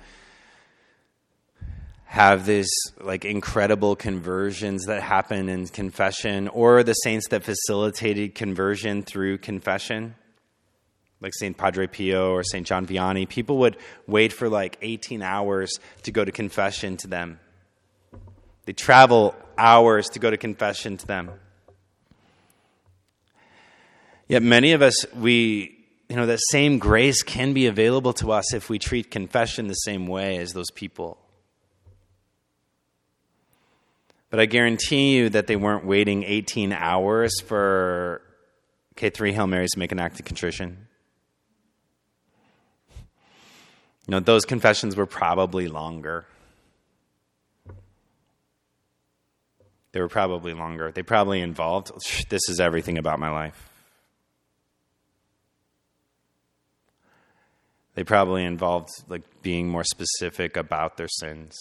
have 2.11 2.45
these 2.45 2.69
like 3.00 3.25
incredible 3.25 3.95
conversions 3.95 4.87
that 4.87 5.00
happen 5.00 5.49
in 5.49 5.64
confession 5.69 6.49
or 6.49 6.83
the 6.83 6.93
saints 6.93 7.29
that 7.29 7.45
facilitated 7.45 8.35
conversion 8.35 9.05
through 9.05 9.38
confession 9.38 10.17
like 11.21 11.33
St. 11.33 11.57
Padre 11.57 11.87
Pio 11.87 12.33
or 12.33 12.43
St. 12.43 12.67
John 12.67 12.85
Vianney 12.85 13.29
people 13.29 13.59
would 13.59 13.76
wait 14.09 14.33
for 14.33 14.49
like 14.49 14.76
18 14.83 15.23
hours 15.23 15.79
to 16.02 16.11
go 16.11 16.25
to 16.25 16.33
confession 16.33 16.97
to 16.97 17.07
them 17.07 17.38
they 18.64 18.73
travel 18.73 19.33
hours 19.57 20.09
to 20.09 20.19
go 20.19 20.31
to 20.31 20.37
confession 20.37 20.97
to 20.97 21.07
them 21.07 21.31
yet 24.26 24.43
many 24.43 24.73
of 24.73 24.83
us 24.83 25.07
we 25.14 25.79
you 26.09 26.17
know 26.17 26.26
that 26.26 26.40
same 26.50 26.81
grace 26.81 27.23
can 27.23 27.52
be 27.52 27.67
available 27.67 28.14
to 28.14 28.33
us 28.33 28.52
if 28.52 28.69
we 28.69 28.81
treat 28.81 29.12
confession 29.12 29.69
the 29.69 29.75
same 29.75 30.09
way 30.09 30.38
as 30.38 30.52
those 30.55 30.73
people 30.73 31.20
But 34.31 34.39
I 34.39 34.47
guarantee 34.47 35.17
you 35.17 35.29
that 35.31 35.49
they 35.49 35.57
weren't 35.57 35.85
waiting 35.85 36.23
18 36.23 36.73
hours 36.73 37.33
for 37.41 38.23
K3 38.97 39.33
Hail 39.33 39.49
Marys 39.49 39.71
to 39.73 39.79
make 39.79 39.93
an 39.93 39.99
act 39.99 40.21
of 40.21 40.25
contrition. 40.25 40.87
You 44.07 44.13
know, 44.13 44.21
those 44.21 44.45
confessions 44.45 44.97
were 44.97 45.07
probably 45.07 45.69
longer. 45.69 46.27
They 49.93 50.01
were 50.01 50.09
probably 50.09 50.55
longer. 50.55 50.93
They 50.93 51.03
probably 51.03 51.41
involved, 51.41 51.91
this 52.29 52.49
is 52.49 52.61
everything 52.61 52.99
about 52.99 53.19
my 53.19 53.31
life. 53.31 53.69
They 57.95 58.05
probably 58.05 58.45
involved 58.45 58.91
like 59.09 59.23
being 59.43 59.69
more 59.69 59.85
specific 59.85 60.57
about 60.57 60.97
their 60.97 61.09
sins. 61.09 61.57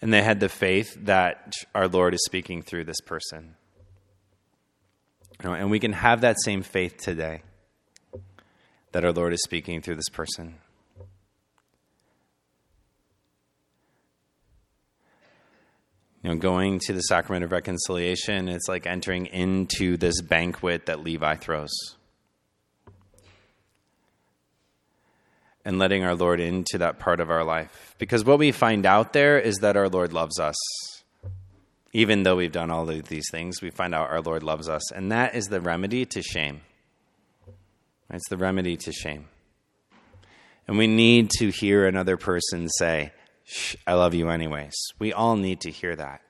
And 0.00 0.12
they 0.12 0.22
had 0.22 0.40
the 0.40 0.48
faith 0.48 0.96
that 1.06 1.54
our 1.74 1.88
Lord 1.88 2.14
is 2.14 2.24
speaking 2.24 2.62
through 2.62 2.84
this 2.84 3.00
person. 3.00 3.56
And 5.40 5.70
we 5.70 5.80
can 5.80 5.92
have 5.92 6.20
that 6.22 6.36
same 6.42 6.62
faith 6.62 6.96
today 6.98 7.42
that 8.92 9.04
our 9.04 9.12
Lord 9.12 9.32
is 9.32 9.42
speaking 9.42 9.82
through 9.82 9.96
this 9.96 10.08
person. 10.08 10.56
You 16.22 16.28
You 16.28 16.34
know, 16.34 16.40
going 16.40 16.78
to 16.80 16.92
the 16.92 17.00
sacrament 17.00 17.42
of 17.42 17.52
reconciliation, 17.52 18.50
it's 18.50 18.68
like 18.68 18.86
entering 18.86 19.24
into 19.24 19.96
this 19.96 20.20
banquet 20.20 20.84
that 20.84 21.00
Levi 21.00 21.36
throws. 21.36 21.70
And 25.68 25.78
letting 25.78 26.02
our 26.02 26.14
Lord 26.14 26.40
into 26.40 26.78
that 26.78 26.98
part 26.98 27.20
of 27.20 27.28
our 27.28 27.44
life. 27.44 27.94
Because 27.98 28.24
what 28.24 28.38
we 28.38 28.52
find 28.52 28.86
out 28.86 29.12
there 29.12 29.38
is 29.38 29.58
that 29.58 29.76
our 29.76 29.90
Lord 29.90 30.14
loves 30.14 30.40
us. 30.40 30.56
Even 31.92 32.22
though 32.22 32.36
we've 32.36 32.50
done 32.50 32.70
all 32.70 32.88
of 32.88 33.08
these 33.08 33.26
things, 33.30 33.60
we 33.60 33.68
find 33.68 33.94
out 33.94 34.08
our 34.08 34.22
Lord 34.22 34.42
loves 34.42 34.66
us. 34.66 34.90
And 34.90 35.12
that 35.12 35.34
is 35.34 35.48
the 35.48 35.60
remedy 35.60 36.06
to 36.06 36.22
shame. 36.22 36.62
It's 38.08 38.30
the 38.30 38.38
remedy 38.38 38.78
to 38.78 38.92
shame. 38.92 39.28
And 40.66 40.78
we 40.78 40.86
need 40.86 41.28
to 41.32 41.50
hear 41.50 41.86
another 41.86 42.16
person 42.16 42.70
say, 42.70 43.12
I 43.86 43.92
love 43.92 44.14
you 44.14 44.30
anyways. 44.30 44.74
We 44.98 45.12
all 45.12 45.36
need 45.36 45.60
to 45.60 45.70
hear 45.70 45.94
that. 45.96 46.22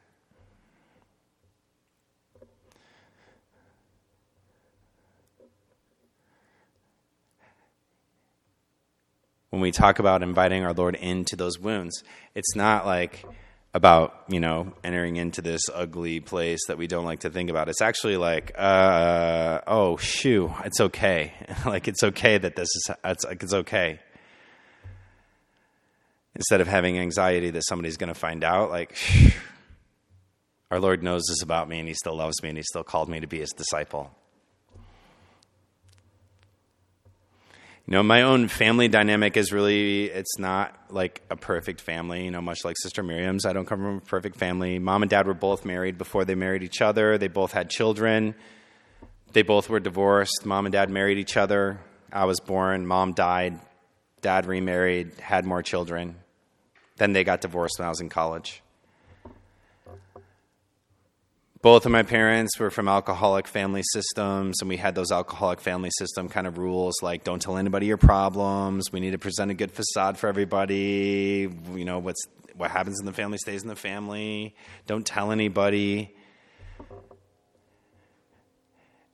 When 9.50 9.62
we 9.62 9.72
talk 9.72 9.98
about 9.98 10.22
inviting 10.22 10.64
our 10.64 10.72
Lord 10.72 10.94
into 10.94 11.36
those 11.36 11.58
wounds, 11.58 12.02
it's 12.34 12.54
not 12.54 12.84
like 12.84 13.24
about, 13.74 14.24
you 14.28 14.40
know, 14.40 14.72
entering 14.82 15.16
into 15.16 15.40
this 15.40 15.62
ugly 15.72 16.20
place 16.20 16.60
that 16.68 16.78
we 16.78 16.86
don't 16.86 17.04
like 17.04 17.20
to 17.20 17.30
think 17.30 17.48
about. 17.48 17.68
It's 17.68 17.80
actually 17.80 18.16
like, 18.16 18.52
uh, 18.58 19.60
oh, 19.66 19.96
shoo, 19.96 20.52
it's 20.64 20.80
okay. 20.80 21.32
like, 21.66 21.88
it's 21.88 22.02
okay 22.02 22.38
that 22.38 22.56
this 22.56 22.68
is, 22.68 22.90
it's, 23.04 23.24
like, 23.24 23.42
it's 23.42 23.54
okay 23.54 24.00
instead 26.34 26.60
of 26.60 26.68
having 26.68 26.98
anxiety 26.98 27.50
that 27.50 27.64
somebody's 27.66 27.96
going 27.96 28.12
to 28.12 28.18
find 28.18 28.44
out, 28.44 28.70
like, 28.70 28.96
our 30.70 30.80
Lord 30.80 31.02
knows 31.02 31.24
this 31.28 31.42
about 31.42 31.68
me 31.68 31.78
and 31.80 31.88
He 31.88 31.94
still 31.94 32.16
loves 32.16 32.42
me 32.42 32.48
and 32.50 32.58
He 32.58 32.62
still 32.62 32.84
called 32.84 33.08
me 33.08 33.20
to 33.20 33.26
be 33.26 33.40
His 33.40 33.50
disciple. 33.50 34.14
You 37.88 37.92
know, 37.92 38.02
my 38.02 38.20
own 38.20 38.48
family 38.48 38.88
dynamic 38.88 39.38
is 39.38 39.50
really, 39.50 40.10
it's 40.10 40.38
not 40.38 40.76
like 40.90 41.22
a 41.30 41.36
perfect 41.36 41.80
family, 41.80 42.22
you 42.26 42.30
know, 42.30 42.42
much 42.42 42.62
like 42.62 42.76
Sister 42.76 43.02
Miriam's. 43.02 43.46
I 43.46 43.54
don't 43.54 43.64
come 43.64 43.78
from 43.78 43.96
a 43.96 44.00
perfect 44.02 44.36
family. 44.36 44.78
Mom 44.78 45.02
and 45.02 45.08
dad 45.08 45.26
were 45.26 45.32
both 45.32 45.64
married 45.64 45.96
before 45.96 46.26
they 46.26 46.34
married 46.34 46.62
each 46.62 46.82
other. 46.82 47.16
They 47.16 47.28
both 47.28 47.52
had 47.52 47.70
children. 47.70 48.34
They 49.32 49.40
both 49.40 49.70
were 49.70 49.80
divorced. 49.80 50.44
Mom 50.44 50.66
and 50.66 50.72
dad 50.74 50.90
married 50.90 51.16
each 51.16 51.38
other. 51.38 51.80
I 52.12 52.26
was 52.26 52.40
born. 52.40 52.86
Mom 52.86 53.14
died. 53.14 53.58
Dad 54.20 54.44
remarried, 54.44 55.14
had 55.18 55.46
more 55.46 55.62
children. 55.62 56.16
Then 56.98 57.14
they 57.14 57.24
got 57.24 57.40
divorced 57.40 57.78
when 57.78 57.86
I 57.86 57.88
was 57.88 58.02
in 58.02 58.10
college. 58.10 58.62
Both 61.60 61.86
of 61.86 61.92
my 61.92 62.04
parents 62.04 62.56
were 62.58 62.70
from 62.70 62.86
alcoholic 62.86 63.48
family 63.48 63.82
systems, 63.92 64.60
and 64.60 64.68
we 64.68 64.76
had 64.76 64.94
those 64.94 65.10
alcoholic 65.10 65.60
family 65.60 65.90
system 65.98 66.28
kind 66.28 66.46
of 66.46 66.56
rules 66.56 66.94
like 67.02 67.24
don't 67.24 67.42
tell 67.42 67.56
anybody 67.56 67.86
your 67.86 67.96
problems. 67.96 68.92
We 68.92 69.00
need 69.00 69.10
to 69.10 69.18
present 69.18 69.50
a 69.50 69.54
good 69.54 69.72
facade 69.72 70.18
for 70.18 70.28
everybody. 70.28 71.50
You 71.74 71.84
know, 71.84 71.98
what's 71.98 72.22
what 72.54 72.70
happens 72.70 73.00
in 73.00 73.06
the 73.06 73.12
family 73.12 73.38
stays 73.38 73.62
in 73.62 73.68
the 73.68 73.76
family. 73.76 74.54
Don't 74.86 75.04
tell 75.04 75.32
anybody 75.32 76.14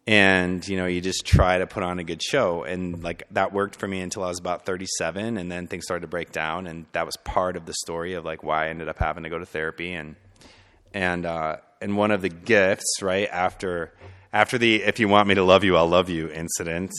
and 0.06 0.66
you 0.68 0.76
know 0.76 0.84
you 0.84 1.00
just 1.00 1.24
try 1.24 1.58
to 1.58 1.66
put 1.66 1.82
on 1.82 1.98
a 1.98 2.04
good 2.04 2.22
show 2.22 2.62
and 2.62 3.02
like 3.02 3.22
that 3.30 3.52
worked 3.52 3.76
for 3.76 3.88
me 3.88 4.00
until 4.00 4.22
i 4.22 4.28
was 4.28 4.38
about 4.38 4.66
37 4.66 5.38
and 5.38 5.50
then 5.50 5.66
things 5.66 5.84
started 5.84 6.02
to 6.02 6.06
break 6.06 6.30
down 6.30 6.66
and 6.66 6.84
that 6.92 7.06
was 7.06 7.16
part 7.24 7.56
of 7.56 7.64
the 7.64 7.72
story 7.72 8.12
of 8.12 8.24
like 8.24 8.42
why 8.42 8.66
i 8.66 8.68
ended 8.68 8.88
up 8.88 8.98
having 8.98 9.22
to 9.22 9.30
go 9.30 9.38
to 9.38 9.46
therapy 9.46 9.94
and 9.94 10.14
and 10.92 11.24
uh 11.24 11.56
and 11.84 11.98
one 11.98 12.10
of 12.10 12.22
the 12.22 12.30
gifts 12.30 13.02
right 13.02 13.28
after 13.30 13.92
after 14.32 14.56
the 14.56 14.82
if 14.82 14.98
you 14.98 15.06
want 15.06 15.28
me 15.28 15.34
to 15.34 15.44
love 15.44 15.64
you 15.64 15.76
i'll 15.76 15.86
love 15.86 16.08
you 16.08 16.30
incident 16.30 16.90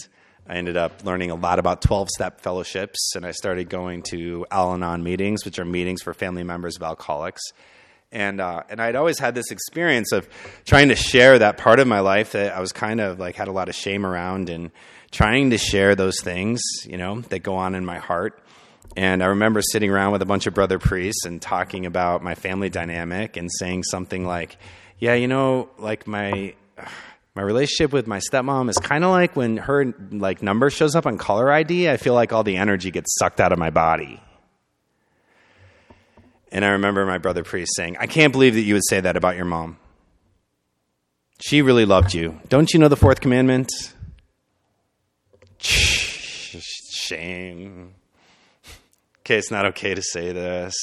i 0.48 0.56
ended 0.56 0.78
up 0.78 1.04
learning 1.04 1.32
a 1.32 1.36
lot 1.36 1.58
about 1.58 1.82
12 1.82 2.08
step 2.10 2.40
fellowships 2.40 3.16
and 3.16 3.26
i 3.26 3.32
started 3.32 3.68
going 3.68 4.04
to 4.04 4.46
al-anon 4.52 5.04
meetings 5.04 5.44
which 5.44 5.58
are 5.58 5.66
meetings 5.66 6.04
for 6.04 6.14
family 6.14 6.44
members 6.44 6.76
of 6.76 6.84
alcoholics 6.84 7.42
and 8.12 8.40
uh, 8.40 8.62
and 8.70 8.80
I'd 8.80 8.96
always 8.96 9.20
had 9.20 9.36
this 9.36 9.52
experience 9.52 10.12
of 10.14 10.30
trying 10.64 10.90
to 10.90 10.96
share 10.96 11.40
that 11.40 11.58
part 11.58 11.80
of 11.80 11.88
my 11.88 12.00
life 12.00 12.32
that 12.32 12.54
I 12.54 12.62
was 12.62 12.72
kind 12.72 13.02
of 13.02 13.20
like 13.20 13.36
had 13.36 13.48
a 13.48 13.52
lot 13.52 13.68
of 13.68 13.76
shame 13.76 14.06
around 14.06 14.50
and 14.50 14.72
trying 15.12 15.50
to 15.50 15.58
share 15.58 15.96
those 15.96 16.22
things, 16.22 16.62
you 16.86 16.98
know, 16.98 17.22
that 17.22 17.40
go 17.40 17.56
on 17.56 17.76
in 17.76 17.84
my 17.84 17.98
heart. 17.98 18.42
And 18.96 19.22
I 19.22 19.28
remember 19.28 19.62
sitting 19.62 19.90
around 19.90 20.14
with 20.14 20.22
a 20.22 20.26
bunch 20.26 20.48
of 20.48 20.54
brother 20.54 20.80
priests 20.80 21.26
and 21.26 21.42
talking 21.42 21.86
about 21.86 22.24
my 22.24 22.36
family 22.36 22.70
dynamic 22.70 23.36
and 23.36 23.52
saying 23.52 23.84
something 23.84 24.26
like, 24.26 24.58
"Yeah, 25.00 25.14
you 25.14 25.28
know, 25.28 25.70
like 25.78 26.08
my." 26.08 26.56
my 27.36 27.42
relationship 27.42 27.92
with 27.92 28.08
my 28.08 28.20
stepmom 28.20 28.70
is 28.70 28.78
kind 28.78 29.04
of 29.04 29.12
like 29.12 29.36
when 29.36 29.58
her 29.58 29.94
like 30.12 30.42
number 30.42 30.70
shows 30.70 30.96
up 30.96 31.06
on 31.06 31.18
caller 31.18 31.52
ID, 31.52 31.90
I 31.90 31.98
feel 31.98 32.14
like 32.14 32.32
all 32.32 32.44
the 32.46 32.56
energy 32.56 32.92
gets 32.92 33.14
sucked 33.20 33.42
out 33.42 33.52
of 33.52 33.60
my 33.60 33.70
body. 33.70 34.22
And 36.50 36.64
I 36.64 36.70
remember 36.70 37.06
my 37.06 37.18
brother 37.18 37.44
priest 37.44 37.74
saying, 37.76 37.98
I 38.00 38.08
can't 38.08 38.32
believe 38.32 38.54
that 38.54 38.62
you 38.62 38.76
would 38.76 38.88
say 38.88 39.02
that 39.02 39.18
about 39.18 39.36
your 39.36 39.44
mom. 39.44 39.78
She 41.42 41.62
really 41.62 41.84
loved 41.84 42.14
you. 42.14 42.40
Don't 42.48 42.72
you 42.72 42.80
know 42.80 42.88
the 42.88 42.96
fourth 42.96 43.20
commandment? 43.20 43.70
Shame. 46.98 47.96
Okay, 49.26 49.38
it's 49.38 49.50
not 49.50 49.66
okay 49.66 49.96
to 49.96 50.04
say 50.04 50.32
this. 50.34 50.76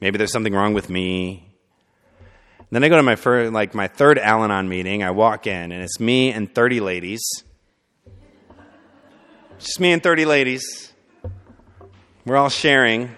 Maybe 0.00 0.18
there's 0.18 0.30
something 0.30 0.54
wrong 0.54 0.72
with 0.72 0.88
me. 0.88 1.52
Then 2.70 2.84
I 2.84 2.88
go 2.88 2.96
to 2.96 3.02
my 3.02 3.16
first, 3.16 3.52
like 3.52 3.74
my 3.74 3.88
third 3.88 4.20
Al-Anon 4.20 4.68
meeting. 4.68 5.02
I 5.02 5.10
walk 5.10 5.48
in, 5.48 5.72
and 5.72 5.82
it's 5.82 5.98
me 5.98 6.30
and 6.30 6.54
30 6.54 6.78
ladies. 6.78 7.20
Just 9.58 9.80
me 9.80 9.90
and 9.90 10.00
30 10.00 10.26
ladies. 10.26 10.92
We're 12.24 12.36
all 12.36 12.50
sharing 12.50 13.16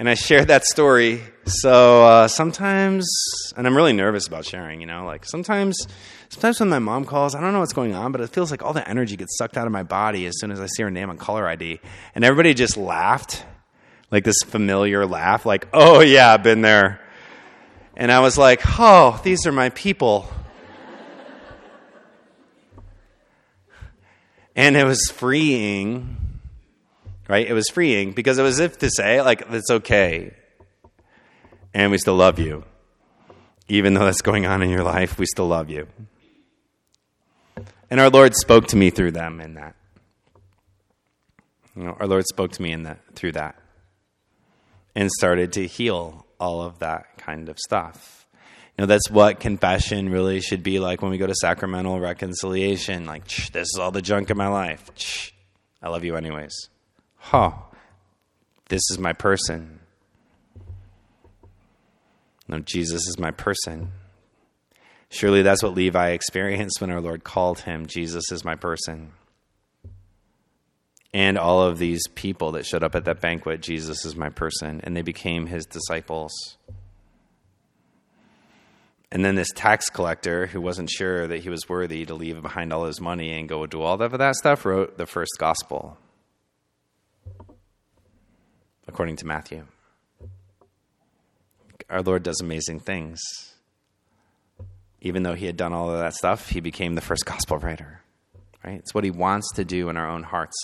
and 0.00 0.08
I 0.08 0.14
shared 0.14 0.48
that 0.48 0.64
story. 0.64 1.20
So 1.44 2.06
uh, 2.06 2.28
sometimes, 2.28 3.06
and 3.54 3.66
I'm 3.66 3.76
really 3.76 3.92
nervous 3.92 4.26
about 4.26 4.46
sharing. 4.46 4.80
You 4.80 4.86
know, 4.86 5.04
like 5.04 5.26
sometimes, 5.26 5.76
sometimes 6.30 6.60
when 6.60 6.70
my 6.70 6.78
mom 6.78 7.04
calls, 7.04 7.34
I 7.34 7.40
don't 7.40 7.52
know 7.52 7.60
what's 7.60 7.74
going 7.74 7.94
on, 7.94 8.12
but 8.12 8.22
it 8.22 8.30
feels 8.30 8.50
like 8.50 8.62
all 8.62 8.72
the 8.72 8.88
energy 8.88 9.16
gets 9.16 9.36
sucked 9.36 9.58
out 9.58 9.66
of 9.66 9.72
my 9.72 9.82
body 9.82 10.24
as 10.26 10.38
soon 10.38 10.50
as 10.50 10.60
I 10.60 10.66
see 10.66 10.82
her 10.82 10.90
name 10.90 11.10
on 11.10 11.18
caller 11.18 11.46
ID, 11.46 11.80
and 12.14 12.24
everybody 12.24 12.54
just 12.54 12.78
laughed, 12.78 13.44
like 14.10 14.24
this 14.24 14.38
familiar 14.46 15.04
laugh, 15.04 15.44
like, 15.44 15.68
"Oh 15.74 16.00
yeah, 16.00 16.32
I've 16.32 16.42
been 16.42 16.62
there," 16.62 17.00
and 17.96 18.10
I 18.10 18.20
was 18.20 18.38
like, 18.38 18.62
"Oh, 18.78 19.20
these 19.22 19.46
are 19.46 19.52
my 19.52 19.68
people." 19.68 20.26
and 24.56 24.76
it 24.76 24.84
was 24.84 25.10
freeing 25.10 26.16
right? 27.30 27.46
It 27.46 27.52
was 27.52 27.68
freeing 27.68 28.10
because 28.10 28.38
it 28.38 28.42
was 28.42 28.58
as 28.58 28.66
if 28.66 28.78
to 28.78 28.90
say, 28.90 29.22
like, 29.22 29.44
it's 29.50 29.70
okay. 29.70 30.34
And 31.72 31.92
we 31.92 31.98
still 31.98 32.16
love 32.16 32.40
you. 32.40 32.64
Even 33.68 33.94
though 33.94 34.04
that's 34.04 34.20
going 34.20 34.46
on 34.46 34.62
in 34.62 34.68
your 34.68 34.82
life, 34.82 35.16
we 35.16 35.26
still 35.26 35.46
love 35.46 35.70
you. 35.70 35.86
And 37.90 38.00
our 38.00 38.10
Lord 38.10 38.34
spoke 38.36 38.68
to 38.68 38.76
me 38.76 38.90
through 38.90 39.12
them 39.12 39.40
in 39.40 39.54
that. 39.54 39.74
You 41.76 41.84
know, 41.84 41.96
our 41.98 42.06
Lord 42.06 42.24
spoke 42.26 42.52
to 42.52 42.62
me 42.62 42.72
in 42.72 42.84
that 42.84 42.98
through 43.14 43.32
that. 43.32 43.56
And 44.94 45.10
started 45.10 45.52
to 45.54 45.66
heal 45.66 46.26
all 46.38 46.62
of 46.62 46.78
that 46.80 47.18
kind 47.18 47.48
of 47.48 47.58
stuff. 47.58 48.26
You 48.76 48.82
know, 48.82 48.86
that's 48.86 49.10
what 49.10 49.40
confession 49.40 50.08
really 50.10 50.40
should 50.40 50.62
be 50.62 50.78
like 50.78 51.02
when 51.02 51.10
we 51.10 51.18
go 51.18 51.26
to 51.26 51.34
sacramental 51.34 52.00
reconciliation. 52.00 53.06
Like, 53.06 53.26
this 53.26 53.68
is 53.68 53.78
all 53.80 53.90
the 53.90 54.02
junk 54.02 54.30
in 54.30 54.36
my 54.36 54.48
life. 54.48 54.90
Shh, 54.96 55.30
I 55.82 55.88
love 55.88 56.04
you 56.04 56.16
anyways 56.16 56.70
huh, 57.20 57.52
this 58.68 58.82
is 58.90 58.98
my 58.98 59.12
person. 59.12 59.80
No, 62.48 62.58
Jesus 62.58 63.06
is 63.06 63.18
my 63.18 63.30
person. 63.30 63.92
Surely 65.10 65.42
that's 65.42 65.62
what 65.62 65.74
Levi 65.74 66.10
experienced 66.10 66.80
when 66.80 66.90
our 66.90 67.00
Lord 67.00 67.24
called 67.24 67.60
him 67.60 67.86
Jesus 67.86 68.30
is 68.30 68.44
my 68.44 68.54
person. 68.54 69.12
And 71.12 71.36
all 71.36 71.62
of 71.62 71.78
these 71.78 72.06
people 72.14 72.52
that 72.52 72.64
showed 72.64 72.84
up 72.84 72.94
at 72.94 73.04
that 73.06 73.20
banquet, 73.20 73.60
Jesus 73.60 74.04
is 74.04 74.14
my 74.14 74.30
person, 74.30 74.80
and 74.84 74.96
they 74.96 75.02
became 75.02 75.46
his 75.46 75.66
disciples. 75.66 76.32
And 79.10 79.24
then 79.24 79.34
this 79.34 79.50
tax 79.52 79.90
collector, 79.90 80.46
who 80.46 80.60
wasn't 80.60 80.88
sure 80.88 81.26
that 81.26 81.40
he 81.40 81.48
was 81.48 81.68
worthy 81.68 82.06
to 82.06 82.14
leave 82.14 82.40
behind 82.40 82.72
all 82.72 82.84
his 82.84 83.00
money 83.00 83.36
and 83.36 83.48
go 83.48 83.66
do 83.66 83.82
all 83.82 84.00
of 84.00 84.16
that 84.16 84.36
stuff, 84.36 84.64
wrote 84.64 84.96
the 84.96 85.06
first 85.06 85.32
gospel 85.38 85.98
according 88.86 89.16
to 89.16 89.26
Matthew. 89.26 89.66
Our 91.88 92.02
Lord 92.02 92.22
does 92.22 92.40
amazing 92.40 92.80
things. 92.80 93.20
Even 95.00 95.22
though 95.22 95.34
he 95.34 95.46
had 95.46 95.56
done 95.56 95.72
all 95.72 95.90
of 95.90 95.98
that 95.98 96.14
stuff, 96.14 96.48
he 96.50 96.60
became 96.60 96.94
the 96.94 97.00
first 97.00 97.24
gospel 97.24 97.58
writer. 97.58 98.02
Right? 98.64 98.78
It's 98.78 98.94
what 98.94 99.04
he 99.04 99.10
wants 99.10 99.50
to 99.54 99.64
do 99.64 99.88
in 99.88 99.96
our 99.96 100.08
own 100.08 100.22
hearts. 100.22 100.56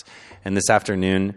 And 0.45 0.55
this 0.55 0.69
afternoon, 0.69 1.35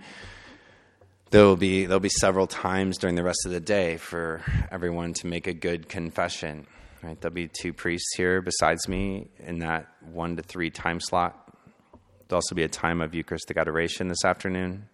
there 1.30 1.44
will 1.44 1.56
be 1.56 1.86
there'll 1.86 2.00
be 2.00 2.10
several 2.10 2.46
times 2.46 2.98
during 2.98 3.16
the 3.16 3.22
rest 3.22 3.38
of 3.46 3.52
the 3.52 3.60
day 3.60 3.96
for 3.96 4.42
everyone 4.70 5.14
to 5.14 5.26
make 5.26 5.46
a 5.46 5.54
good 5.54 5.88
confession. 5.88 6.66
Right? 7.02 7.18
There'll 7.18 7.34
be 7.34 7.48
two 7.48 7.72
priests 7.72 8.14
here 8.16 8.42
besides 8.42 8.88
me 8.88 9.28
in 9.38 9.60
that 9.60 9.88
one 10.12 10.36
to 10.36 10.42
three 10.42 10.70
time 10.70 11.00
slot. 11.00 11.50
There'll 12.28 12.38
also 12.38 12.54
be 12.54 12.62
a 12.62 12.68
time 12.68 13.00
of 13.00 13.14
Eucharistic 13.14 13.56
adoration 13.56 14.08
this 14.08 14.24
afternoon. 14.24 14.88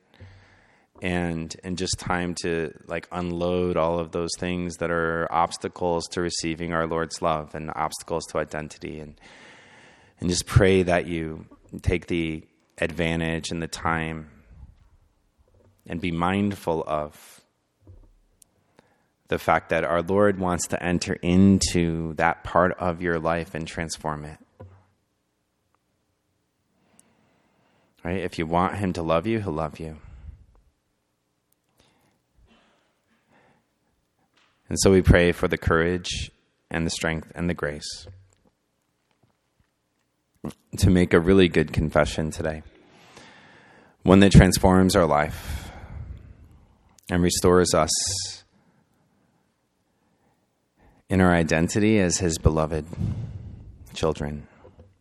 And 1.03 1.55
and 1.63 1.77
just 1.77 1.99
time 1.99 2.35
to 2.43 2.73
like 2.87 3.07
unload 3.13 3.77
all 3.77 3.99
of 3.99 4.13
those 4.13 4.31
things 4.39 4.77
that 4.77 4.91
are 4.91 5.29
obstacles 5.31 6.07
to 6.09 6.23
receiving 6.23 6.73
our 6.73 6.87
Lord's 6.87 7.21
love 7.21 7.55
and 7.55 7.71
obstacles 7.75 8.25
to 8.27 8.39
identity 8.39 9.01
and 9.01 9.21
and 10.21 10.31
just 10.31 10.47
pray 10.47 10.83
that 10.83 11.07
you 11.07 11.45
take 11.83 12.07
the 12.07 12.43
advantage 12.79 13.51
and 13.51 13.63
the 13.63 13.69
time 13.69 14.31
and 15.87 16.01
be 16.01 16.11
mindful 16.11 16.83
of 16.87 17.43
the 19.29 19.39
fact 19.39 19.71
that 19.71 19.85
our 19.85 20.03
Lord 20.03 20.39
wants 20.39 20.69
to 20.69 20.83
enter 20.83 21.15
into 21.15 22.15
that 22.15 22.45
part 22.45 22.73
of 22.79 23.03
your 23.03 23.19
life 23.19 23.55
and 23.55 23.67
transform 23.67 24.25
it. 24.25 24.39
Right? 28.05 28.21
If 28.21 28.39
you 28.39 28.47
want 28.47 28.77
Him 28.77 28.93
to 28.95 29.03
love 29.03 29.27
you, 29.27 29.41
He'll 29.41 29.53
love 29.53 29.81
you. 29.81 29.97
And 34.69 34.79
so 34.81 34.91
we 34.91 35.03
pray 35.03 35.33
for 35.33 35.49
the 35.49 35.59
courage 35.59 36.31
and 36.71 36.85
the 36.87 36.91
strength 36.91 37.31
and 37.35 37.49
the 37.49 37.55
grace 37.55 38.07
to 40.79 40.91
make 40.91 41.13
a 41.13 41.21
really 41.21 41.49
good 41.49 41.73
confession 41.73 42.31
today, 42.31 42.63
one 44.03 44.21
that 44.21 44.33
transforms 44.33 44.95
our 44.95 45.07
life 45.07 45.71
and 47.09 47.23
restores 47.23 47.75
us 47.75 48.45
in 51.09 51.21
our 51.21 51.33
identity 51.33 51.99
as 51.99 52.19
His 52.19 52.39
beloved 52.39 52.85
children. 53.95 54.47